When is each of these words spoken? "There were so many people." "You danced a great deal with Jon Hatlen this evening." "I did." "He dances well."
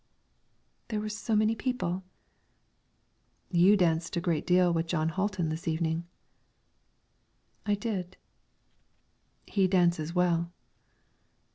"There 0.87 0.99
were 0.99 1.09
so 1.09 1.35
many 1.35 1.53
people." 1.53 2.01
"You 3.51 3.77
danced 3.77 4.17
a 4.17 4.19
great 4.19 4.47
deal 4.47 4.73
with 4.73 4.87
Jon 4.87 5.09
Hatlen 5.11 5.49
this 5.49 5.67
evening." 5.67 6.05
"I 7.67 7.75
did." 7.75 8.17
"He 9.45 9.67
dances 9.67 10.15
well." 10.15 10.51